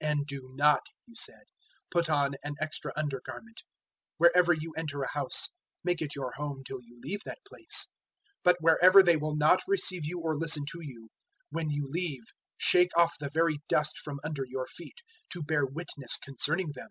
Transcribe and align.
"And 0.00 0.26
do 0.26 0.50
not," 0.56 0.82
He 1.06 1.14
said, 1.14 1.44
"put 1.92 2.10
on 2.10 2.34
an 2.42 2.56
extra 2.60 2.92
under 2.96 3.20
garment. 3.20 3.58
006:010 4.14 4.14
Wherever 4.18 4.52
you 4.52 4.72
enter 4.76 5.04
a 5.04 5.12
house, 5.12 5.50
make 5.84 6.02
it 6.02 6.16
your 6.16 6.32
home 6.32 6.64
till 6.66 6.80
you 6.82 7.00
leave 7.00 7.20
that 7.24 7.38
place. 7.46 7.86
006:011 8.38 8.42
But 8.42 8.56
wherever 8.58 9.04
they 9.04 9.16
will 9.16 9.36
not 9.36 9.62
receive 9.68 10.04
you 10.04 10.18
or 10.20 10.34
listen 10.36 10.64
to 10.72 10.80
you, 10.82 11.10
when 11.50 11.70
you 11.70 11.88
leave 11.88 12.24
shake 12.56 12.90
off 12.96 13.14
the 13.20 13.30
very 13.32 13.60
dust 13.68 13.98
from 13.98 14.18
under 14.24 14.42
your 14.44 14.66
feet 14.66 14.96
to 15.30 15.44
bear 15.44 15.64
witness 15.64 16.16
concerning 16.24 16.72
them." 16.74 16.90